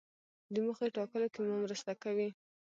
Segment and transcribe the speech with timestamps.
[0.53, 2.29] د موخې ټاکلو کې مو مرسته کوي.